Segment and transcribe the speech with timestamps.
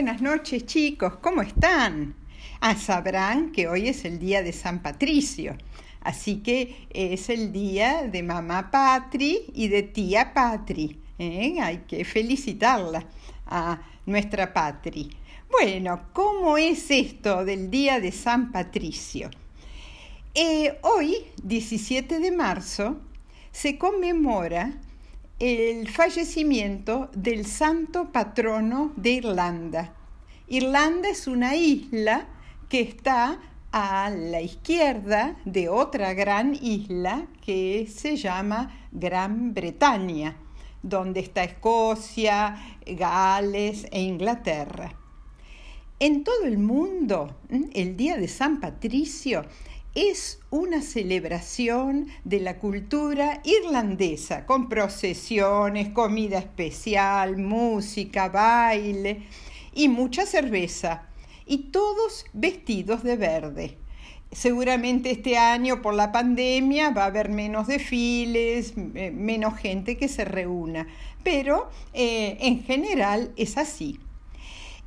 [0.00, 2.14] Buenas noches chicos, ¿cómo están?
[2.62, 5.58] Ah, sabrán que hoy es el día de San Patricio,
[6.00, 10.98] así que es el día de mamá Patri y de tía Patri.
[11.18, 11.58] ¿eh?
[11.60, 13.04] Hay que felicitarla
[13.44, 15.10] a nuestra Patri.
[15.50, 19.28] Bueno, ¿cómo es esto del día de San Patricio?
[20.34, 22.96] Eh, hoy, 17 de marzo,
[23.52, 24.80] se conmemora
[25.40, 29.94] el fallecimiento del santo patrono de Irlanda.
[30.52, 32.26] Irlanda es una isla
[32.68, 33.38] que está
[33.70, 40.36] a la izquierda de otra gran isla que se llama Gran Bretaña,
[40.82, 44.92] donde está Escocia, Gales e Inglaterra.
[46.00, 47.36] En todo el mundo,
[47.72, 49.44] el día de San Patricio
[49.94, 59.28] es una celebración de la cultura irlandesa, con procesiones, comida especial, música, baile
[59.74, 61.08] y mucha cerveza,
[61.46, 63.78] y todos vestidos de verde.
[64.32, 70.06] Seguramente este año por la pandemia va a haber menos desfiles, eh, menos gente que
[70.06, 70.86] se reúna,
[71.24, 73.98] pero eh, en general es así.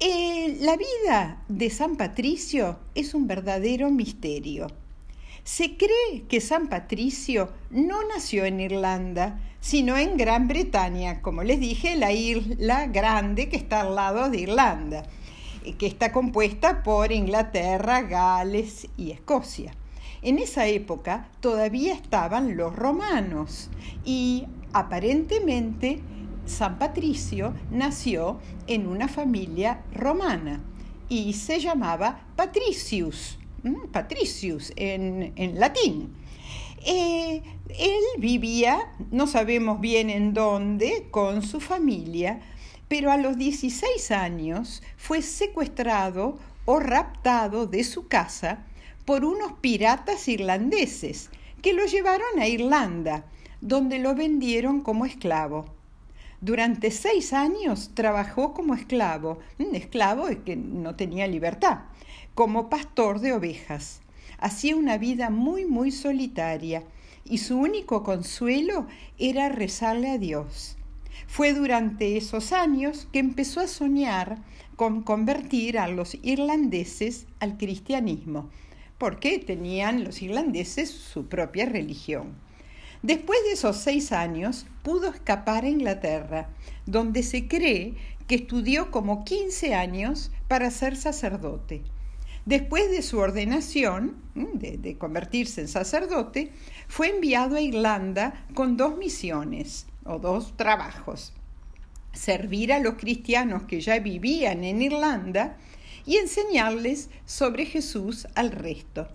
[0.00, 4.68] Eh, la vida de San Patricio es un verdadero misterio.
[5.46, 11.60] Se cree que San Patricio no nació en Irlanda, sino en Gran Bretaña, como les
[11.60, 15.04] dije, la isla grande que está al lado de Irlanda,
[15.64, 19.72] eh, que está compuesta por Inglaterra, Gales y Escocia.
[20.20, 23.70] En esa época todavía estaban los romanos
[24.04, 26.00] y aparentemente
[26.44, 30.60] San Patricio nació en una familia romana
[31.08, 33.38] y se llamaba Patricius
[33.92, 36.14] Patricius en, latín.
[36.84, 42.40] Eh, él vivía, no sabemos bien en dónde, con su familia,
[42.88, 48.66] pero a los 16 años fue secuestrado o raptado de su casa
[49.04, 51.30] por unos piratas irlandeses
[51.62, 53.24] que lo llevaron a Irlanda,
[53.60, 55.75] donde lo vendieron como esclavo.
[56.46, 61.86] Durante seis años trabajó como esclavo, un esclavo que no tenía libertad,
[62.36, 64.00] como pastor de ovejas.
[64.38, 66.84] Hacía una vida muy, muy solitaria
[67.24, 68.86] y su único consuelo
[69.18, 70.76] era rezarle a Dios.
[71.26, 74.38] Fue durante esos años que empezó a soñar
[74.76, 78.50] con convertir a los irlandeses al cristianismo,
[78.98, 82.45] porque tenían los irlandeses su propia religión.
[83.02, 86.48] Después de esos seis años pudo escapar a Inglaterra,
[86.86, 87.94] donde se cree
[88.26, 91.82] que estudió como 15 años para ser sacerdote.
[92.44, 96.52] Después de su ordenación, de, convertirse en sacerdote,
[96.86, 101.32] fue enviado a Irlanda con dos misiones o dos trabajos.
[102.12, 105.58] Servir a los cristianos que ya vivían en Irlanda
[106.06, 109.08] y enseñarles sobre Jesús al resto.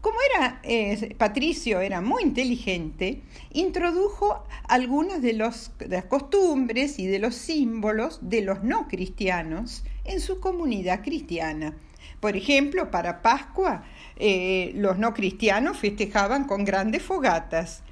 [0.00, 3.22] Como era eh, Patricio era muy inteligente,
[3.52, 10.20] introdujo algunas de, de las costumbres y de los símbolos de los no cristianos en
[10.20, 11.74] su comunidad cristiana
[12.20, 13.82] por ejemplo, para Pascua,
[14.16, 17.82] eh, los no cristianos festejaban con grandes fogatas.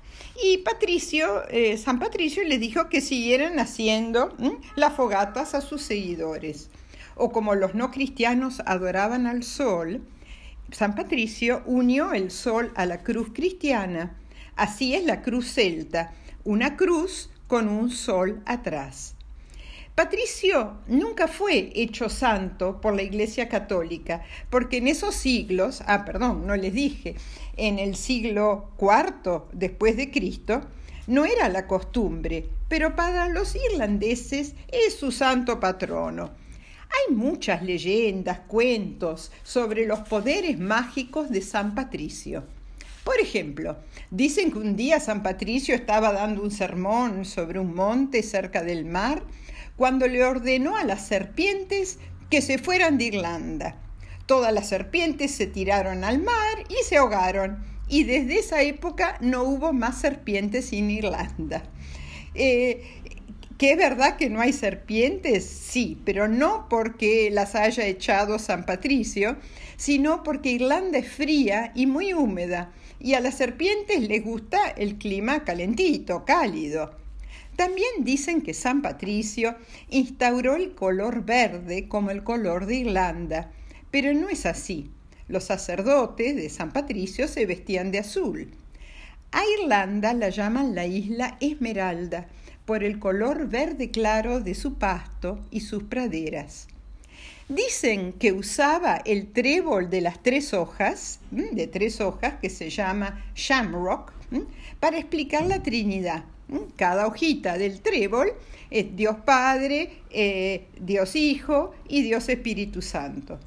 [0.45, 4.37] Y Patricio, eh, San Patricio les dijo que siguieran haciendo
[4.77, 6.69] las fogatas a sus seguidores.
[7.17, 10.03] O como los no cristianos adoraban al sol,
[10.71, 14.17] San Patricio unió el sol a la cruz cristiana.
[14.55, 16.13] Así es la cruz celta,
[16.45, 19.15] una cruz con un sol atrás.
[19.95, 26.47] Patricio nunca fue hecho santo por la Iglesia Católica, porque en esos siglos, ah, perdón,
[26.47, 27.17] no les dije,
[27.57, 30.61] en el siglo IV después de Cristo,
[31.09, 36.31] no era la costumbre, pero para los irlandeses es su santo patrono.
[36.99, 42.45] Hay muchas leyendas, cuentos sobre los poderes mágicos de San Patricio.
[43.05, 43.77] Por ejemplo,
[44.11, 48.85] dicen que un día San Patricio estaba dando un sermón sobre un monte cerca del
[48.85, 49.23] mar
[49.77, 51.99] cuando le ordenó a las serpientes
[52.31, 53.77] que se fueran de Irlanda.
[54.27, 59.45] Todas las serpientes se tiraron al mar y se ahogaron, y desde esa época no
[59.45, 61.63] hubo más serpientes en Irlanda.
[62.35, 62.85] Eh,
[63.59, 65.45] ¿Que es verdad que no hay serpientes?
[65.45, 69.37] Sí, pero no porque las haya echado San Patricio,
[69.77, 72.71] sino porque Irlanda es fría y muy húmeda,
[73.01, 76.95] y a las serpientes les gusta el clima calentito, cálido.
[77.57, 79.57] También dicen que San Patricio
[79.89, 83.51] instauró el color verde como el color de Irlanda,
[83.91, 84.89] pero no es así.
[85.27, 88.53] Los sacerdotes de San Patricio se vestían de azul.
[89.33, 92.29] A Irlanda la llaman la isla Esmeralda
[92.69, 96.69] por el color verde claro de su pasto y sus praderas.
[97.49, 103.25] Dicen que usaba el trébol de las tres hojas, de tres hojas, que se llama
[103.35, 104.13] shamrock,
[104.81, 106.25] para explicar la Trinidad.
[106.77, 108.35] Cada hojita del trébol
[108.71, 113.39] es Dios Padre, eh, Dios Hijo y Dios Espíritu Santo.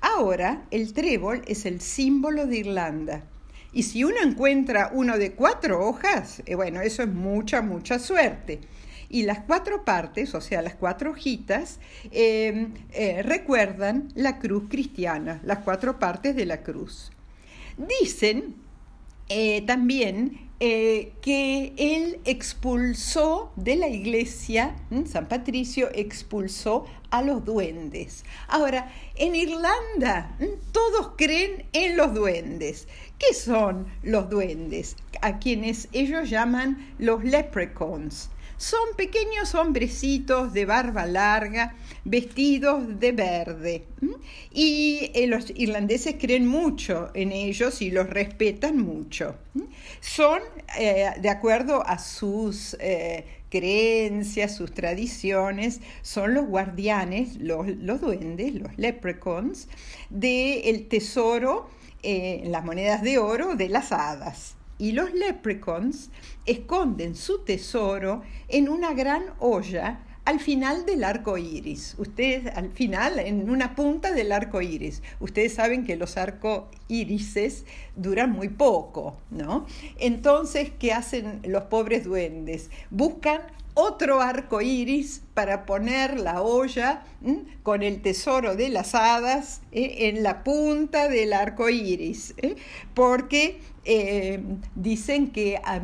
[0.00, 3.22] Ahora el trébol es el símbolo de Irlanda.
[3.74, 8.60] Y si uno encuentra uno de cuatro hojas, eh, bueno, eso es mucha, mucha suerte.
[9.08, 11.80] Y las cuatro partes, o sea, las cuatro hojitas,
[12.12, 17.10] em, eh, recuerdan la cruz cristiana, las cuatro partes de la cruz.
[17.76, 18.54] Dicen
[19.28, 28.24] eh, también eh, que él expulsó de la iglesia, San Patricio expulsó a los duendes.
[28.48, 30.36] Ahora, en Irlanda
[30.72, 32.88] todos creen en los duendes.
[33.18, 34.96] ¿Qué son los duendes?
[35.22, 38.30] A quienes ellos llaman los leprechauns.
[38.56, 41.74] Son pequeños hombrecitos de barba larga,
[42.04, 43.84] vestidos de verde.
[44.52, 49.36] Y eh, los irlandeses creen mucho en ellos y los respetan mucho.
[50.00, 50.40] Son,
[50.78, 57.66] eh, de acuerdo a sus eh, creencias, sus tradiciones, son los guardianes, los,
[58.00, 59.68] duendes, los leprechauns,
[60.10, 61.68] del tesoro,
[62.02, 66.10] las monedas de oro de las hadas y los leprechauns
[66.46, 71.94] esconden su tesoro en una gran olla al final del arco iris.
[71.98, 75.02] Ustedes, al final, en una punta del arco iris.
[75.20, 79.66] Ustedes saben que los arco irises duran muy poco, ¿no?
[79.98, 82.70] Entonces, ¿qué hacen los pobres duendes?
[82.90, 83.42] Buscan
[83.74, 87.02] otro arco iris para poner la olla
[87.62, 90.08] con el tesoro de las hadas ¿eh?
[90.08, 92.54] en la punta del arco iris, ¿eh?
[92.94, 94.42] porque eh,
[94.76, 95.80] dicen que ah,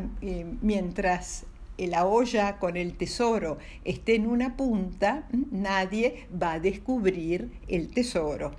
[0.61, 1.45] mientras
[1.77, 8.51] la olla con el tesoro esté en una punta, nadie va a descubrir el tesoro.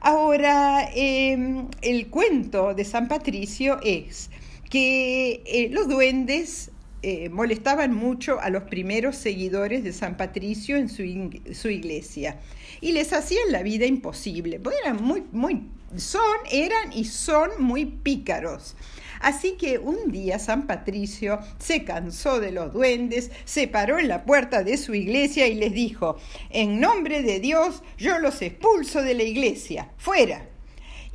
[0.00, 4.30] Ahora, em, el cuento de San Patricio es
[4.68, 6.70] que los duendes
[7.02, 12.40] eh, molestaban mucho a los primeros seguidores de San Patricio en su, iglesia
[12.82, 15.62] y les hacían la vida imposible, porque eran muy, muy,
[15.96, 16.20] son,
[16.50, 18.76] eran y son muy pícaros.
[19.20, 24.24] Así que un día San Patricio se cansó de los duendes, se paró en la
[24.24, 26.18] puerta de su iglesia y les dijo,
[26.50, 30.49] en nombre de Dios yo los expulso de la iglesia, fuera.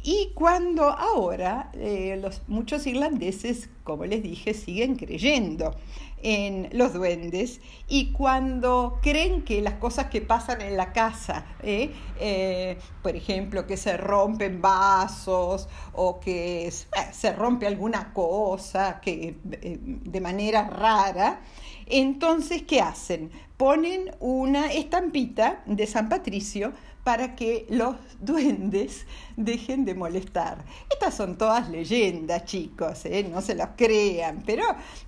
[0.07, 5.75] Y cuando ahora eh, los, muchos irlandeses, como les dije, siguen creyendo
[6.21, 11.89] en los duendes y cuando creen que las cosas que pasan en la casa, ¿eh?
[12.19, 20.21] Eh, por ejemplo, que se rompen vasos o que se rompe alguna cosa que, de
[20.21, 21.41] manera rara,
[21.85, 23.31] entonces, ¿qué hacen?
[23.57, 26.73] Ponen una estampita de San Patricio
[27.05, 29.05] para que los duendes
[29.37, 30.65] dejen de molestar.
[30.91, 33.23] Estas son todas leyendas, chicos, ¿eh?
[33.31, 34.63] no se las crean, pero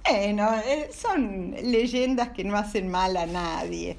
[0.07, 3.97] bueno, eh, son leyendas que no hacen mal a nadie.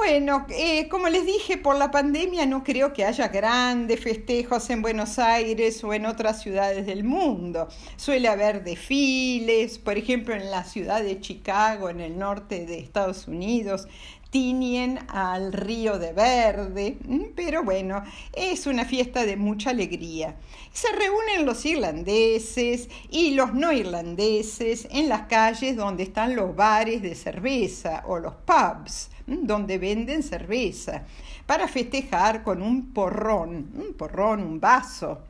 [0.00, 4.80] Bueno, eh, como les dije, por la pandemia no creo que haya grandes festejos en
[4.80, 7.66] Buenos Aires o en otras ciudades del mundo.
[7.96, 13.26] Suele haber desfiles, por ejemplo, en la ciudad de Chicago, en el norte de Estados
[13.26, 13.88] Unidos,
[14.30, 16.98] tiñen al río de verde,
[17.34, 20.36] pero bueno, es una fiesta de mucha alegría.
[20.72, 27.00] Se reúnen los irlandeses y los no irlandeses en las calles donde están los bares
[27.02, 31.04] de cerveza o los pubs, donde venden cerveza,
[31.46, 35.20] para festejar con un porrón, un porrón, un vaso.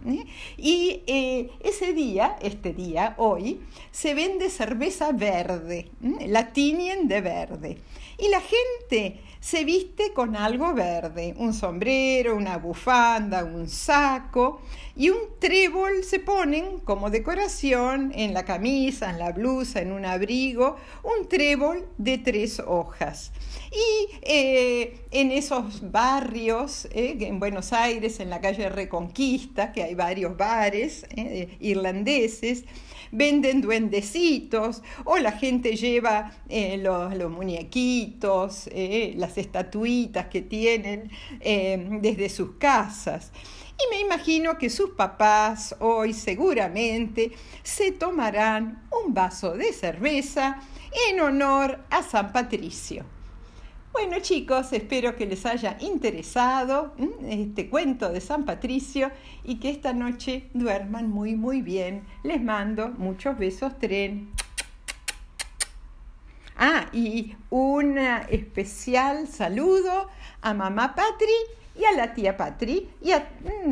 [0.56, 5.90] Y eh, ese día, este día, hoy, se vende cerveza verde,
[6.26, 7.78] la tiñen de verde.
[8.20, 14.60] Y la gente se viste con algo verde, un sombrero, una bufanda, un saco
[14.96, 20.04] y un trébol se ponen como decoración en la camisa, en la blusa, en un
[20.04, 23.30] abrigo, un trébol de tres hojas.
[23.70, 29.94] Y eh, en esos barrios, eh, en Buenos Aires, en la calle Reconquista, que hay
[29.94, 32.64] varios bares eh, irlandeses,
[33.10, 38.68] venden duendecitos o la gente lleva eh, los, muñequitos,
[39.16, 41.10] las estatuitas que tienen
[41.40, 43.32] desde sus casas.
[43.78, 47.32] Y me imagino que sus papás hoy seguramente
[47.62, 50.60] se tomarán un vaso de cerveza
[51.08, 53.17] en honor a San Patricio.
[54.00, 56.94] Bueno chicos, espero que les haya interesado
[57.28, 59.10] este cuento de San Patricio
[59.42, 62.04] y que esta noche duerman muy muy bien.
[62.22, 64.28] Les mando muchos besos tren.
[66.60, 70.08] Ah, y un especial saludo
[70.42, 71.32] a mamá Patri
[71.78, 73.28] y a la tía Patri y a,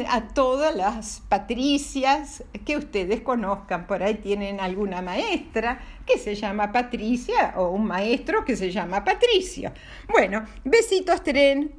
[0.09, 3.88] a, todas las patricias que ustedes conozcan.
[3.88, 9.02] Por ahí tienen alguna maestra que se llama Patricia o un maestro que se llama
[9.02, 9.73] Patricio.
[10.09, 11.75] Bueno, besitos, tren.